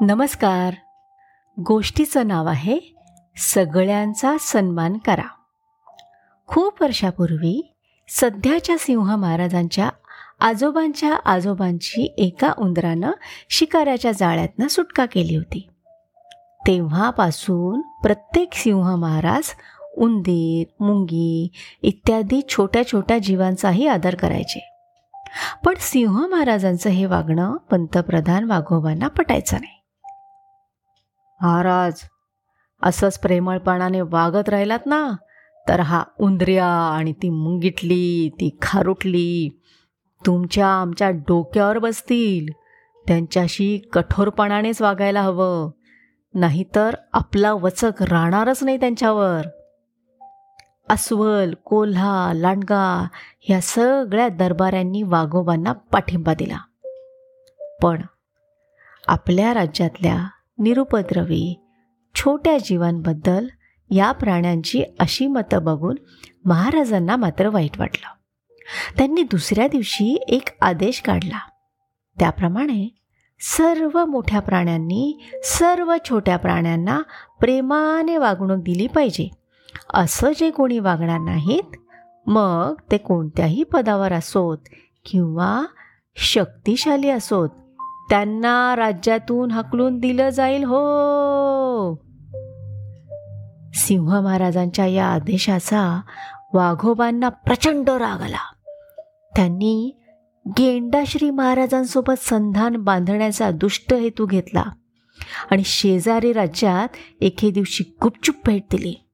[0.00, 0.74] नमस्कार.
[1.60, 2.94] गोष्टीचं नाव आहे
[3.36, 5.28] सगळ्यांचा सन्मान करा.
[6.46, 7.74] खूप वर्षापूर्वी
[8.08, 9.90] सध्याच्या सिंह महाराजांच्या
[10.40, 13.10] आजोबांच्या आजोबांची एका उंदरानं
[13.50, 15.68] शिकाऱ्याच्या जाळ्यातनं सुटका केली होती.
[16.66, 19.50] तेव्हापासून प्रत्येक सिंह महाराज
[19.96, 21.48] उंदीर मुंगी
[21.82, 24.72] इत्यादी छोट्या छोट्या जीवांचाही आदर करायचे.
[25.64, 29.75] पण सिंह महाराजांचं हे वागणं पंतप्रधान वाघोबांना पटायचं नाही.
[31.42, 31.92] महाराज
[32.82, 35.12] असंच प्रेमळपणाने वागत राहिलात ना
[35.68, 39.60] तर हा उंदऱ्या आणि ती मुंगिटली ती खारुटली
[40.26, 42.52] तुमच्या आमच्या डोक्यावर बसतील.
[43.06, 45.70] त्यांच्याशी कठोरपणानेच वागायला हवं.
[46.34, 49.42] नाहीतर आपला वचक राहणारच नाही त्यांच्यावर.
[50.88, 53.08] अस्वल कोल्हा लांडगा
[53.40, 56.58] ह्या सगळ्या दरबाऱ्यांनी वाघोबांना पाठिंबा दिला.
[57.82, 58.02] पण
[59.06, 60.26] आपल्या राज्यातल्या
[60.58, 61.60] निरुपद्रवी.
[62.14, 63.46] छोट्या जीवांबद्दल
[63.90, 65.96] या प्राण्यांची अशी मतं बघून
[66.44, 68.08] महाराजांना मात्र वाईट वाटलं.
[68.98, 71.38] त्यांनी दुसऱ्या दिवशी एक आदेश काढला.
[72.18, 72.96] त्याप्रमाणे
[73.40, 77.02] सर्व मोठ्या प्राण्यांनी सर्व छोट्या प्राण्यांना
[77.40, 79.30] प्रेमाने वागणूक दिली पाहिजे.
[79.94, 81.76] असं जे कोणी वागणार नाहीत
[82.26, 84.58] मग ते कोणत्याही पदावर असोत
[85.04, 85.64] किंवा
[86.16, 87.48] शक्तिशाली असोत
[88.10, 91.94] त्यांना राज्यातून हकलून दिलं जाईल हो.
[93.74, 96.00] सिंह महाराजांच्या या आदेशाचा
[96.54, 98.54] वाघोबांना प्रचंड राग आला.
[99.36, 100.00] त्यांनी
[100.48, 104.64] गेंडाश्री महाराजांसोबत संधान बांधण्याचा दुष्ट हेतू घेतला
[105.50, 106.88] आणि शेजारी राज्यात
[107.20, 109.05] एके दिवशी गुपचूप भेट दिली.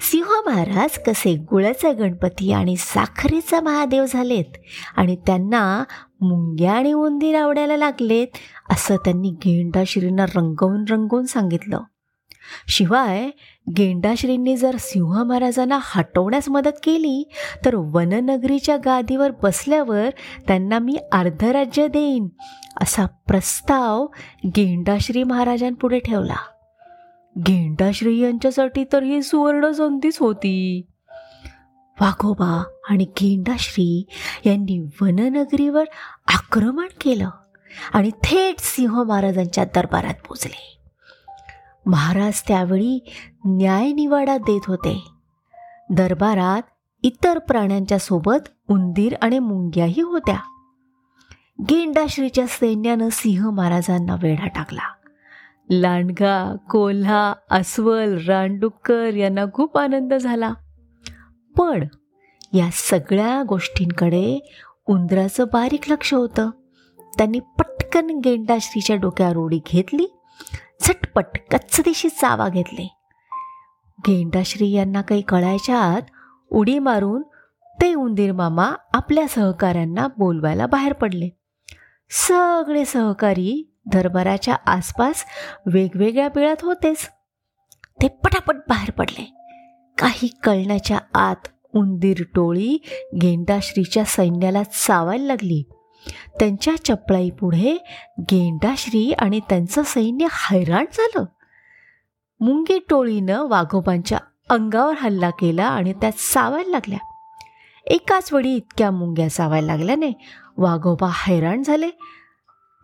[0.00, 4.56] सिंह महाराज कसे गुळाचा गणपती आणि साखरेचा महादेव झालेत
[4.96, 5.84] आणि त्यांना
[6.20, 8.26] मुंग्या आणि उंदीर आवडायला लागलेत
[8.70, 11.80] असं त्यांनी गेंडाश्रींना रंगवून रंगवून सांगितलं.
[12.68, 13.30] शिवाय
[13.76, 17.28] गेंडाश्रींनी जर सिंह महाराजांना हटवण्यास मदत केली
[17.64, 20.08] तर वननगरीच्या गादीवर बसल्यावर
[20.46, 22.28] त्यांना मी अर्धराज्य देईन
[22.82, 24.06] असा प्रस्ताव
[24.46, 26.36] गेंडाश्री महाराजांपुढे ठेवला.
[27.38, 30.86] गेंडाश्री यांच्यासाठी तर ही सुवर्ण संधीच होती.
[32.00, 34.06] वाघोबा आणि गेंडाश्री
[34.46, 35.84] यांनी वननगरीवर
[36.26, 37.30] आक्रमण केलं
[37.92, 40.78] आणि थेट सिंह महाराजांच्या दरबारात पोचले.
[41.86, 43.10] महाराज त्यावेळी
[43.44, 45.10] न्यायनिवाडा देत होते.
[45.90, 46.62] दरबारात
[47.02, 50.38] इतर प्राण्यांच्या सोबत उंदीर आणि मुंग्याही होत्या.
[51.60, 54.93] गेंडाश्रीच्या सैन्यानं सिंह महाराजांना वेढा टाकला.
[55.70, 60.52] लांडगा कोल्हा अस्वल रानडुक्कर यांना खूप आनंद झाला.
[61.58, 61.86] पण
[62.52, 64.54] या सगळ्या गोष्टींकडे
[64.86, 66.50] उंदराचं बारीक लक्ष होतं.
[67.18, 70.06] त्यांनी पटकन गेंडाश्रीच्या डोक्यावर उडी घेतली
[70.80, 72.96] झटपट कच्चदेशी चावा घेतले.
[74.08, 76.02] गेंडाश्री यांना काही कळायच्या आत
[76.50, 77.22] उडी मारून
[77.80, 81.28] ते उंदीर मामा आपल्या सहकाऱ्यांना बोलवायला बाहेर पडले.
[82.10, 85.24] सगळे सहकारी दरबाराच्या आसपास
[85.66, 87.10] वेगवेगळ्या बिळात होतेच.
[88.02, 89.34] ते पटापट बाहेर पडले.
[89.98, 92.78] काही कळण्याच्या आत उंदीर टोळी
[93.22, 95.70] गेंडाश्रीच्या सैन्याला चावायला लागली.
[96.38, 97.84] त्यांच्या चपळाईपुढे
[98.20, 101.24] गेंडाश्री आणि त्यांचं सैन्य हैराण झालं.
[102.40, 104.18] मुंगी टोळीनं वाघोबांच्या
[104.48, 106.98] अंगावर हल्ला केला आणि त्यात सावायला लागल्या.
[107.86, 110.12] एकाच वेळी इतक्या मुंग्या सावायला लागल्याने
[110.56, 111.90] वाघोबा हैराण झाले.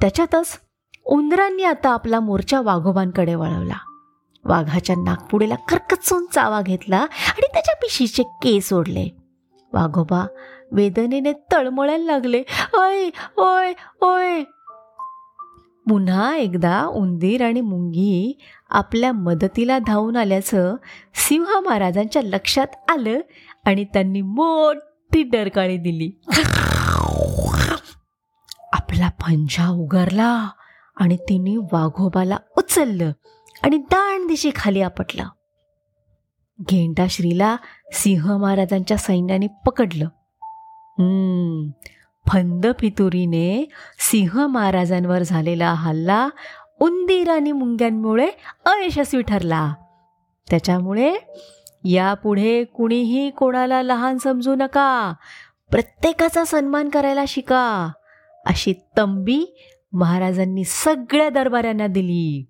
[0.00, 0.60] त्याच्यातच
[1.08, 3.74] उंदरांनी आता आपला मोर्चा वाघोबांकडे वळवला.
[4.44, 9.08] वाघाच्या नागपुडीला खरकचून चावा घेतला आणि त्याच्या पिशीचे केस ओढले.
[9.72, 10.26] वाघोबा
[10.72, 12.42] वेदनेने तळमळायला लागले.
[12.74, 14.42] ओय ओय ओय.
[15.88, 18.38] पुन्हा एकदा उंदीर आणि मुंगी
[18.70, 20.76] आपल्या मदतीला धावून आल्याचं
[21.14, 23.18] सिंह महाराजांच्या लक्षात आलं
[23.64, 26.10] आणि त्यांनी मोठी डरकाळी दिली.
[28.72, 30.48] आपला पंजा उगारला.
[30.98, 33.12] आणि तिने वाघोबाला उचललं
[33.62, 35.28] आणि दाण दिशी खाली आपटला
[36.60, 37.56] गेंडाश्रीला
[37.92, 40.08] सिंह महाराजांच्या सैन्याने पकडलं.
[42.26, 43.68] फंद फितुरीने
[43.98, 46.28] सिंह महाराजांवर झालेला हल्ला
[46.80, 48.30] उंदीर आणि मुंग्यांमुळे
[48.64, 49.72] अयशस्वी ठरला.
[50.50, 51.14] त्याच्यामुळे
[51.84, 55.14] यापुढे कुणीही कोणाला लहान समजू नका.
[55.70, 57.92] प्रत्येकाचा सन्मान करायला शिका.
[58.46, 59.44] अशी तंबी
[59.92, 62.46] महाराजांनी सगळ्या दरबाऱ्यांना दिली.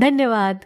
[0.00, 0.56] धन्यवाद.